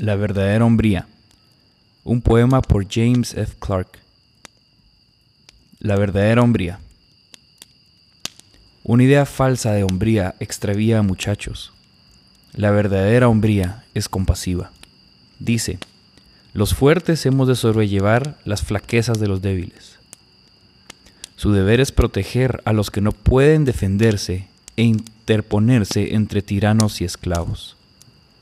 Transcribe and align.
La 0.00 0.16
verdadera 0.16 0.64
hombría. 0.64 1.06
Un 2.04 2.22
poema 2.22 2.62
por 2.62 2.90
James 2.90 3.34
F. 3.34 3.56
Clark. 3.60 3.98
La 5.78 5.96
verdadera 5.96 6.40
hombría. 6.40 6.80
Una 8.82 9.02
idea 9.04 9.26
falsa 9.26 9.72
de 9.72 9.84
hombría 9.84 10.36
extravía 10.40 11.00
a 11.00 11.02
muchachos. 11.02 11.74
La 12.54 12.70
verdadera 12.70 13.28
hombría 13.28 13.84
es 13.92 14.08
compasiva. 14.08 14.70
Dice, 15.38 15.78
los 16.54 16.72
fuertes 16.74 17.26
hemos 17.26 17.46
de 17.46 17.54
sobrellevar 17.54 18.38
las 18.46 18.62
flaquezas 18.62 19.20
de 19.20 19.28
los 19.28 19.42
débiles. 19.42 19.98
Su 21.36 21.52
deber 21.52 21.78
es 21.78 21.92
proteger 21.92 22.62
a 22.64 22.72
los 22.72 22.90
que 22.90 23.02
no 23.02 23.12
pueden 23.12 23.66
defenderse 23.66 24.48
e 24.78 24.82
interponerse 24.82 26.14
entre 26.14 26.40
tiranos 26.40 27.02
y 27.02 27.04
esclavos, 27.04 27.76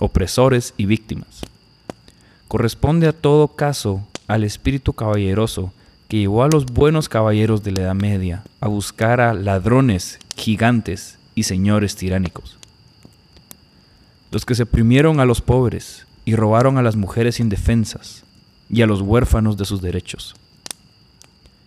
opresores 0.00 0.74
y 0.76 0.86
víctimas. 0.86 1.42
Corresponde 2.48 3.06
a 3.06 3.12
todo 3.12 3.48
caso 3.48 4.02
al 4.26 4.44
espíritu 4.44 4.92
caballeroso 4.94 5.72
que 6.08 6.18
llevó 6.18 6.42
a 6.42 6.48
los 6.48 6.66
buenos 6.66 7.08
caballeros 7.08 7.62
de 7.62 7.70
la 7.70 7.82
Edad 7.82 7.94
Media 7.94 8.42
a 8.60 8.66
buscar 8.66 9.20
a 9.20 9.34
ladrones, 9.34 10.18
gigantes 10.34 11.18
y 11.36 11.44
señores 11.44 11.94
tiránicos. 11.94 12.58
Los 14.32 14.44
que 14.44 14.54
se 14.54 14.64
oprimieron 14.64 15.20
a 15.20 15.24
los 15.24 15.40
pobres 15.40 16.06
y 16.24 16.34
robaron 16.34 16.78
a 16.78 16.82
las 16.82 16.96
mujeres 16.96 17.38
indefensas 17.38 18.24
y 18.68 18.82
a 18.82 18.86
los 18.86 19.02
huérfanos 19.02 19.56
de 19.56 19.64
sus 19.64 19.82
derechos. 19.82 20.34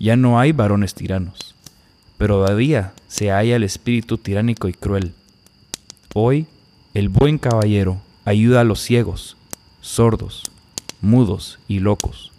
Ya 0.00 0.16
no 0.16 0.40
hay 0.40 0.52
varones 0.52 0.94
tiranos, 0.94 1.54
pero 2.18 2.44
todavía 2.44 2.92
se 3.06 3.30
halla 3.30 3.56
el 3.56 3.62
espíritu 3.62 4.18
tiránico 4.18 4.68
y 4.68 4.72
cruel. 4.72 5.12
Hoy, 6.14 6.46
el 6.94 7.08
buen 7.08 7.38
caballero 7.38 8.00
ayuda 8.24 8.60
a 8.60 8.64
los 8.64 8.80
ciegos, 8.80 9.36
sordos, 9.80 10.50
mudos 11.00 11.58
y 11.68 11.80
locos. 11.80 12.32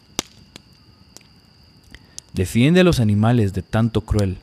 Defiende 2.34 2.82
a 2.82 2.84
los 2.84 3.00
animales 3.00 3.54
de 3.54 3.62
tanto 3.62 4.02
cruel. 4.02 4.38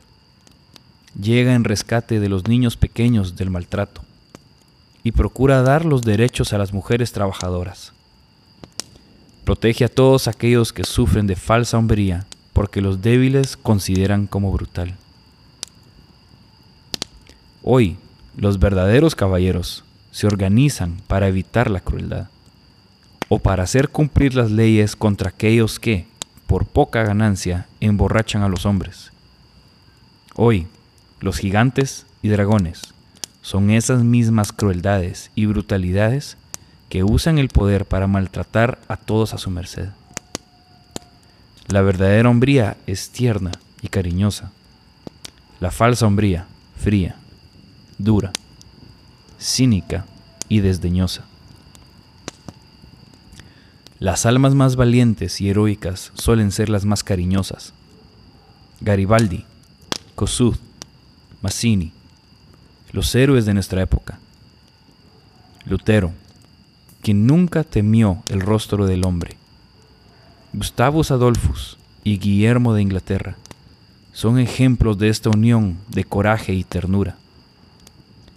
Llega 1.21 1.53
en 1.53 1.63
rescate 1.63 2.19
de 2.19 2.29
los 2.29 2.47
niños 2.47 2.75
pequeños 2.75 3.35
del 3.35 3.51
maltrato 3.51 4.01
y 5.03 5.11
procura 5.11 5.61
dar 5.61 5.85
los 5.85 6.01
derechos 6.01 6.53
a 6.53 6.57
las 6.57 6.73
mujeres 6.73 7.11
trabajadoras. 7.11 7.91
Protege 9.43 9.85
a 9.85 9.89
todos 9.89 10.27
aquellos 10.27 10.71
que 10.71 10.85
sufren 10.85 11.27
de 11.27 11.35
falsa 11.35 11.77
hombría 11.77 12.25
porque 12.53 12.81
los 12.81 13.01
débiles 13.01 13.57
consideran 13.57 14.25
como 14.25 14.51
brutal. 14.51 14.95
Hoy, 17.61 17.97
los 18.37 18.59
verdaderos 18.59 19.15
caballeros 19.15 19.83
se 20.13 20.27
organizan 20.27 21.01
para 21.07 21.27
evitar 21.27 21.71
la 21.71 21.79
crueldad 21.79 22.27
o 23.29 23.39
para 23.39 23.63
hacer 23.63 23.89
cumplir 23.89 24.35
las 24.35 24.51
leyes 24.51 24.95
contra 24.95 25.29
aquellos 25.29 25.79
que, 25.79 26.05
por 26.45 26.67
poca 26.67 27.03
ganancia, 27.03 27.65
emborrachan 27.79 28.43
a 28.43 28.47
los 28.47 28.67
hombres. 28.67 29.11
Hoy, 30.35 30.67
los 31.19 31.39
gigantes 31.39 32.05
y 32.21 32.29
dragones 32.29 32.93
son 33.41 33.71
esas 33.71 34.03
mismas 34.03 34.51
crueldades 34.51 35.31
y 35.33 35.47
brutalidades 35.47 36.37
que 36.89 37.03
usan 37.03 37.39
el 37.39 37.49
poder 37.49 37.85
para 37.85 38.05
maltratar 38.05 38.77
a 38.87 38.97
todos 38.97 39.33
a 39.33 39.39
su 39.39 39.49
merced. 39.49 39.89
La 41.69 41.81
verdadera 41.81 42.29
hombría 42.29 42.77
es 42.85 43.09
tierna 43.09 43.51
y 43.81 43.87
cariñosa. 43.87 44.51
La 45.59 45.71
falsa 45.71 46.05
hombría, 46.05 46.45
fría, 46.77 47.15
dura, 47.97 48.31
cínica 49.43 50.05
y 50.47 50.61
desdeñosa. 50.61 51.25
Las 53.99 54.25
almas 54.25 54.55
más 54.55 54.75
valientes 54.75 55.41
y 55.41 55.49
heroicas 55.49 56.11
suelen 56.15 56.51
ser 56.51 56.69
las 56.69 56.85
más 56.85 57.03
cariñosas. 57.03 57.73
Garibaldi, 58.81 59.45
Kossuth, 60.15 60.57
Mazzini, 61.41 61.91
los 62.91 63.13
héroes 63.15 63.45
de 63.45 63.53
nuestra 63.53 63.81
época. 63.81 64.19
Lutero, 65.65 66.11
quien 67.01 67.27
nunca 67.27 67.63
temió 67.63 68.23
el 68.29 68.41
rostro 68.41 68.85
del 68.85 69.05
hombre. 69.05 69.37
Gustavus 70.53 71.11
Adolphus 71.11 71.77
y 72.03 72.17
Guillermo 72.17 72.73
de 72.73 72.81
Inglaterra 72.81 73.37
son 74.13 74.39
ejemplos 74.39 74.97
de 74.97 75.09
esta 75.09 75.29
unión 75.29 75.77
de 75.89 76.03
coraje 76.03 76.53
y 76.53 76.63
ternura. 76.63 77.17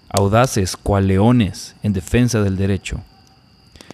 Audaces 0.08 0.76
cual 0.76 1.08
leones 1.08 1.74
en 1.82 1.92
defensa 1.92 2.40
del 2.42 2.56
derecho, 2.56 3.00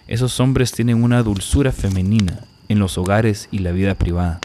esos 0.07 0.41
hombres 0.41 0.73
tienen 0.73 1.03
una 1.03 1.23
dulzura 1.23 1.73
femenina 1.73 2.41
en 2.69 2.79
los 2.79 2.99
hogares 2.99 3.49
y 3.51 3.59
la 3.59 3.73
vida 3.73 3.95
privada. 3.95 4.41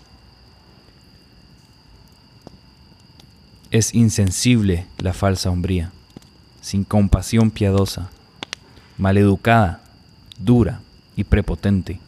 Es 3.70 3.94
insensible 3.94 4.88
la 4.98 5.14
falsa 5.14 5.50
hombría, 5.50 5.92
sin 6.62 6.84
compasión 6.84 7.52
piadosa, 7.52 8.10
maleducada, 8.98 9.82
dura 10.38 10.80
y 11.16 11.26
prepotente. 11.26 12.00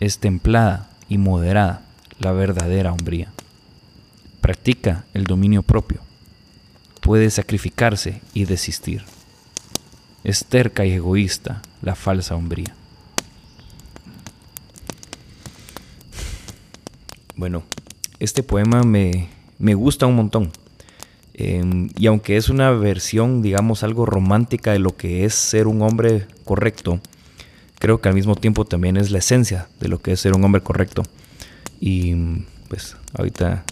Es 0.00 0.18
templada 0.18 0.90
y 1.08 1.18
moderada 1.18 1.82
la 2.18 2.32
verdadera 2.32 2.92
hombría. 2.92 3.30
Practica 4.40 5.04
el 5.14 5.24
dominio 5.24 5.62
propio. 5.62 6.00
Puede 7.04 7.28
sacrificarse 7.28 8.22
y 8.32 8.46
desistir. 8.46 9.04
Es 10.24 10.46
terca 10.46 10.86
y 10.86 10.92
egoísta 10.92 11.60
la 11.82 11.94
falsa 11.94 12.34
hombría. 12.34 12.74
Bueno, 17.36 17.62
este 18.20 18.42
poema 18.42 18.84
me, 18.84 19.28
me 19.58 19.74
gusta 19.74 20.06
un 20.06 20.16
montón. 20.16 20.50
Eh, 21.34 21.88
y 21.94 22.06
aunque 22.06 22.38
es 22.38 22.48
una 22.48 22.70
versión, 22.70 23.42
digamos, 23.42 23.82
algo 23.82 24.06
romántica 24.06 24.72
de 24.72 24.78
lo 24.78 24.96
que 24.96 25.26
es 25.26 25.34
ser 25.34 25.66
un 25.66 25.82
hombre 25.82 26.26
correcto, 26.46 27.00
creo 27.78 28.00
que 28.00 28.08
al 28.08 28.14
mismo 28.14 28.34
tiempo 28.34 28.64
también 28.64 28.96
es 28.96 29.10
la 29.10 29.18
esencia 29.18 29.68
de 29.78 29.88
lo 29.88 30.00
que 30.00 30.12
es 30.12 30.20
ser 30.20 30.34
un 30.34 30.42
hombre 30.42 30.62
correcto. 30.62 31.02
Y 31.80 32.14
pues 32.68 32.96
ahorita, 33.12 33.62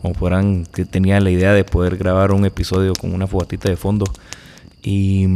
como 0.00 0.14
podrán, 0.14 0.66
que 0.66 0.84
tenía 0.84 1.20
la 1.20 1.30
idea 1.30 1.52
de 1.52 1.64
poder 1.64 1.96
grabar 1.96 2.32
un 2.32 2.44
episodio 2.44 2.92
con 2.94 3.12
una 3.14 3.26
fogatita 3.26 3.68
de 3.68 3.76
fondo. 3.76 4.04
Y 4.82 5.26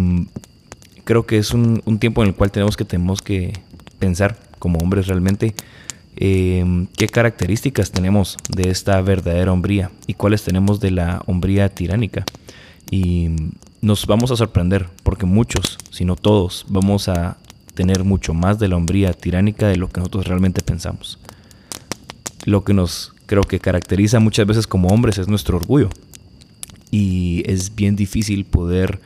creo 1.04 1.26
que 1.26 1.38
es 1.38 1.52
un, 1.52 1.80
tiempo 1.98 2.22
en 2.22 2.28
el 2.28 2.34
cual 2.34 2.50
tenemos 2.50 2.76
que, 2.76 2.84
tenemos 2.84 3.22
que 3.22 3.52
pensar 3.98 4.36
como 4.58 4.78
hombres 4.78 5.06
realmente 5.06 5.54
eh, 6.16 6.86
qué 6.96 7.08
características 7.08 7.90
tenemos 7.90 8.36
de 8.48 8.70
esta 8.70 9.00
verdadera 9.02 9.52
hombría 9.52 9.90
y 10.06 10.14
cuáles 10.14 10.42
tenemos 10.42 10.80
de 10.80 10.90
la 10.90 11.22
hombría 11.26 11.68
tiránica. 11.68 12.24
Y 12.90 13.30
nos 13.80 14.06
vamos 14.06 14.30
a 14.30 14.36
sorprender 14.36 14.88
porque 15.02 15.26
muchos, 15.26 15.78
si 15.90 16.04
no 16.04 16.16
todos, 16.16 16.64
vamos 16.68 17.08
a 17.08 17.36
tener 17.74 18.04
mucho 18.04 18.32
más 18.32 18.58
de 18.58 18.68
la 18.68 18.76
hombría 18.76 19.12
tiránica 19.12 19.68
de 19.68 19.76
lo 19.76 19.88
que 19.88 20.00
nosotros 20.00 20.26
realmente 20.26 20.62
pensamos. 20.62 21.18
Lo 22.44 22.64
que 22.64 22.74
nos 22.74 23.13
creo 23.26 23.42
que 23.42 23.60
caracteriza 23.60 24.20
muchas 24.20 24.46
veces 24.46 24.66
como 24.66 24.88
hombres 24.88 25.18
es 25.18 25.28
nuestro 25.28 25.56
orgullo. 25.56 25.90
Y 26.90 27.42
es 27.46 27.74
bien 27.74 27.96
difícil 27.96 28.44
poder 28.44 29.00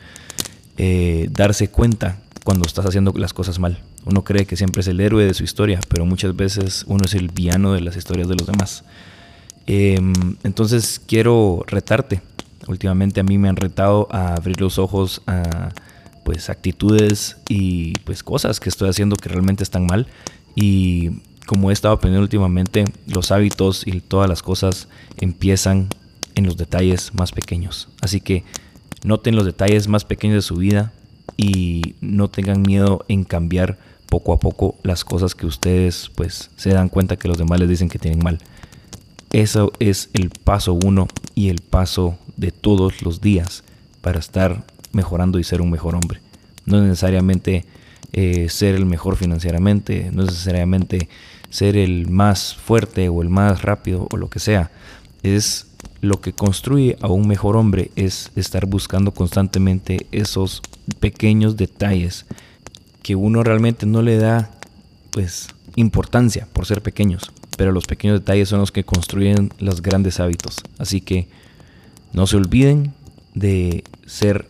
eh, 0.76 1.29
darse 1.31 1.69
cuenta 1.69 2.19
cuando 2.44 2.67
estás 2.67 2.87
haciendo 2.87 3.12
las 3.17 3.32
cosas 3.32 3.59
mal. 3.59 3.81
Uno 4.05 4.25
cree 4.25 4.47
que 4.47 4.56
siempre 4.56 4.81
es 4.81 4.88
el 4.88 5.00
héroe 5.00 5.25
de 5.25 5.35
su 5.35 5.44
historia, 5.44 5.81
pero 5.88 6.06
muchas 6.06 6.35
veces 6.37 6.85
uno 6.87 7.05
es 7.05 7.15
el 7.15 7.29
villano 7.29 7.73
de 7.73 7.81
las 7.81 7.97
historias 7.97 8.29
de 8.29 8.37
los 8.37 8.47
demás. 8.47 8.85
Eh, 9.67 10.00
entonces 10.44 11.00
quiero 11.06 11.65
retarte. 11.67 12.23
Últimamente 12.67 13.20
a 13.20 13.23
mí 13.23 13.38
me 13.38 13.49
han 13.49 13.56
retado 13.56 14.09
a 14.11 14.35
abrir 14.35 14.61
los 14.61 14.79
ojos 14.79 15.23
a 15.26 15.70
pues 16.25 16.50
actitudes 16.50 17.38
y 17.49 17.94
pues 18.05 18.23
cosas 18.23 18.61
que 18.61 18.69
estoy 18.69 18.91
haciendo 18.91 19.17
que 19.17 19.31
realmente 19.31 19.62
están 19.62 19.87
mal 19.87 20.06
y 20.55 21.23
como 21.48 21.70
he 21.70 21.72
estado 21.72 21.94
aprendiendo 21.94 22.22
últimamente, 22.22 22.84
los 23.08 23.32
hábitos 23.32 23.84
y 23.84 24.00
todas 24.00 24.28
las 24.28 24.42
cosas 24.42 24.86
empiezan 25.16 25.88
en 26.36 26.46
los 26.46 26.56
detalles 26.56 27.12
más 27.14 27.32
pequeños. 27.32 27.88
Así 28.00 28.20
que 28.20 28.44
Noten 29.04 29.36
los 29.36 29.44
detalles 29.44 29.86
más 29.86 30.04
pequeños 30.04 30.36
de 30.36 30.42
su 30.42 30.56
vida 30.56 30.92
y 31.36 31.94
no 32.00 32.28
tengan 32.28 32.62
miedo 32.62 33.04
en 33.08 33.24
cambiar 33.24 33.78
poco 34.06 34.32
a 34.32 34.40
poco 34.40 34.74
las 34.82 35.04
cosas 35.04 35.34
que 35.34 35.46
ustedes 35.46 36.10
pues 36.14 36.50
se 36.56 36.70
dan 36.70 36.88
cuenta 36.88 37.16
que 37.16 37.28
los 37.28 37.38
demás 37.38 37.60
les 37.60 37.68
dicen 37.68 37.88
que 37.88 37.98
tienen 37.98 38.24
mal. 38.24 38.38
Eso 39.32 39.72
es 39.78 40.10
el 40.14 40.30
paso 40.30 40.72
uno 40.72 41.06
y 41.34 41.48
el 41.48 41.60
paso 41.60 42.18
de 42.36 42.50
todos 42.50 43.02
los 43.02 43.20
días 43.20 43.62
para 44.00 44.18
estar 44.18 44.64
mejorando 44.92 45.38
y 45.38 45.44
ser 45.44 45.60
un 45.60 45.70
mejor 45.70 45.94
hombre. 45.94 46.20
No 46.64 46.78
es 46.78 46.84
necesariamente 46.84 47.66
eh, 48.12 48.48
ser 48.48 48.74
el 48.74 48.86
mejor 48.86 49.16
financieramente, 49.16 50.10
no 50.12 50.22
es 50.22 50.30
necesariamente 50.30 51.08
ser 51.50 51.76
el 51.76 52.08
más 52.08 52.54
fuerte 52.54 53.08
o 53.08 53.22
el 53.22 53.28
más 53.28 53.62
rápido 53.62 54.06
o 54.10 54.16
lo 54.16 54.28
que 54.28 54.38
sea. 54.38 54.70
Es 55.22 55.66
lo 56.00 56.20
que 56.20 56.32
construye 56.32 56.96
a 57.00 57.08
un 57.08 57.26
mejor 57.26 57.56
hombre 57.56 57.90
es 57.96 58.30
estar 58.36 58.66
buscando 58.66 59.12
constantemente 59.12 60.06
esos 60.12 60.62
pequeños 61.00 61.56
detalles 61.56 62.26
que 63.02 63.16
uno 63.16 63.42
realmente 63.42 63.86
no 63.86 64.02
le 64.02 64.16
da 64.16 64.50
pues 65.10 65.48
importancia 65.76 66.46
por 66.52 66.66
ser 66.66 66.82
pequeños, 66.82 67.32
pero 67.56 67.72
los 67.72 67.86
pequeños 67.86 68.20
detalles 68.20 68.48
son 68.48 68.60
los 68.60 68.72
que 68.72 68.84
construyen 68.84 69.52
los 69.58 69.82
grandes 69.82 70.20
hábitos. 70.20 70.56
Así 70.78 71.00
que 71.00 71.28
no 72.12 72.26
se 72.26 72.36
olviden 72.36 72.92
de 73.34 73.84
ser 74.06 74.48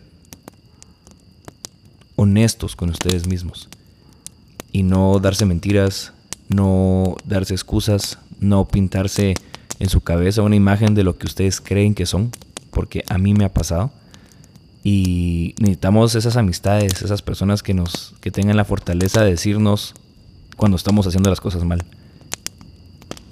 honestos 2.18 2.74
con 2.74 2.90
ustedes 2.90 3.28
mismos 3.28 3.68
y 4.72 4.82
no 4.82 5.20
darse 5.20 5.46
mentiras, 5.46 6.12
no 6.48 7.16
darse 7.24 7.54
excusas, 7.54 8.18
no 8.40 8.66
pintarse 8.66 9.34
en 9.78 9.88
su 9.88 10.00
cabeza 10.00 10.42
una 10.42 10.56
imagen 10.56 10.96
de 10.96 11.04
lo 11.04 11.16
que 11.16 11.26
ustedes 11.26 11.60
creen 11.60 11.94
que 11.94 12.06
son, 12.06 12.32
porque 12.72 13.04
a 13.08 13.18
mí 13.18 13.34
me 13.34 13.44
ha 13.44 13.54
pasado. 13.54 13.92
Y 14.82 15.54
necesitamos 15.60 16.16
esas 16.16 16.36
amistades, 16.36 17.02
esas 17.02 17.22
personas 17.22 17.62
que 17.62 17.72
nos 17.72 18.14
que 18.20 18.32
tengan 18.32 18.56
la 18.56 18.64
fortaleza 18.64 19.22
de 19.22 19.30
decirnos 19.30 19.94
cuando 20.56 20.76
estamos 20.76 21.06
haciendo 21.06 21.30
las 21.30 21.40
cosas 21.40 21.62
mal. 21.62 21.84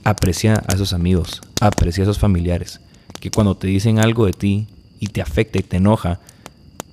Aprecia 0.04 0.62
a 0.68 0.74
esos 0.74 0.92
amigos, 0.92 1.40
aprecia 1.60 2.02
a 2.02 2.04
esos 2.04 2.20
familiares, 2.20 2.80
que 3.18 3.32
cuando 3.32 3.56
te 3.56 3.66
dicen 3.66 3.98
algo 3.98 4.26
de 4.26 4.32
ti 4.32 4.68
y 5.00 5.08
te 5.08 5.22
afecta 5.22 5.58
y 5.58 5.64
te 5.64 5.78
enoja, 5.78 6.20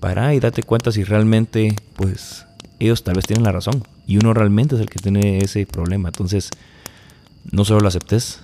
para 0.03 0.35
y 0.35 0.39
date 0.39 0.63
cuenta 0.63 0.91
si 0.91 1.03
realmente 1.03 1.75
pues 1.95 2.45
ellos 2.79 3.03
tal 3.03 3.15
vez 3.15 3.25
tienen 3.25 3.45
la 3.45 3.53
razón 3.53 3.83
y 4.05 4.17
uno 4.17 4.33
realmente 4.33 4.75
es 4.75 4.81
el 4.81 4.89
que 4.89 4.99
tiene 4.99 5.37
ese 5.37 5.65
problema. 5.65 6.09
Entonces, 6.09 6.49
no 7.51 7.63
solo 7.63 7.79
lo 7.79 7.87
aceptes, 7.87 8.41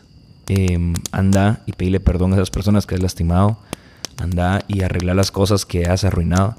Em, 0.49 0.95
anda 1.11 1.61
y 1.67 1.73
pedirle 1.73 1.99
perdón 1.99 2.33
a 2.33 2.37
esas 2.37 2.49
personas 2.49 2.87
que 2.87 2.95
has 2.95 3.03
lastimado, 3.03 3.59
anda 4.17 4.65
y 4.67 4.81
arregla 4.81 5.13
las 5.13 5.29
cosas 5.29 5.63
que 5.63 5.85
has 5.85 6.03
arruinado 6.03 6.55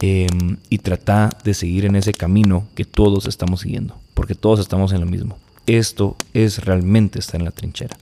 em, 0.00 0.56
y 0.70 0.78
trata 0.78 1.28
de 1.44 1.52
seguir 1.52 1.84
en 1.84 1.94
ese 1.94 2.14
camino 2.14 2.66
que 2.74 2.86
todos 2.86 3.26
estamos 3.26 3.60
siguiendo, 3.60 3.98
porque 4.14 4.34
todos 4.34 4.60
estamos 4.60 4.92
en 4.92 5.00
lo 5.00 5.06
mismo. 5.06 5.36
Esto 5.66 6.16
es 6.32 6.64
realmente 6.64 7.18
estar 7.18 7.38
en 7.38 7.44
la 7.44 7.50
trinchera. 7.50 7.98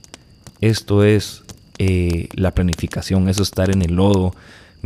Esto 0.61 1.03
es 1.03 1.43
eh, 1.77 2.29
la 2.33 2.51
planificación, 2.51 3.27
eso 3.27 3.43
es 3.43 3.49
estar 3.49 3.69
en 3.69 3.81
el 3.81 3.95
lodo 3.95 4.33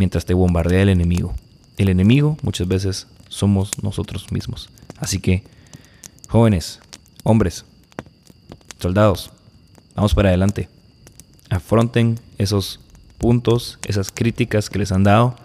mientras 0.01 0.25
te 0.25 0.33
bombardea 0.33 0.81
el 0.81 0.89
enemigo. 0.89 1.31
El 1.77 1.87
enemigo 1.87 2.35
muchas 2.41 2.67
veces 2.67 3.05
somos 3.29 3.69
nosotros 3.83 4.31
mismos. 4.31 4.67
Así 4.97 5.19
que, 5.19 5.43
jóvenes, 6.27 6.79
hombres, 7.21 7.65
soldados, 8.79 9.29
vamos 9.93 10.15
para 10.15 10.29
adelante. 10.29 10.69
Afronten 11.51 12.19
esos 12.39 12.79
puntos, 13.19 13.77
esas 13.87 14.11
críticas 14.11 14.71
que 14.71 14.79
les 14.79 14.91
han 14.91 15.03
dado, 15.03 15.35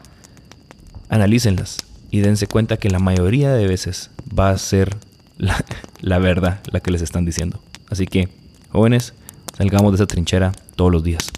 analícenlas 1.11 1.77
y 2.11 2.21
dense 2.21 2.47
cuenta 2.47 2.79
que 2.79 2.89
la 2.89 2.99
mayoría 2.99 3.53
de 3.53 3.67
veces 3.67 4.09
va 4.27 4.49
a 4.49 4.57
ser 4.57 4.97
la, 5.37 5.63
la 6.01 6.19
verdad 6.19 6.61
la 6.73 6.81
que 6.81 6.91
les 6.91 7.03
están 7.03 7.27
diciendo. 7.27 7.61
Así 7.91 8.07
que, 8.07 8.31
jóvenes, 8.73 9.13
salgamos 9.55 9.93
de 9.93 9.97
esa 9.97 10.07
trinchera 10.07 10.53
todos 10.77 10.91
los 10.91 11.05
días. 11.05 11.31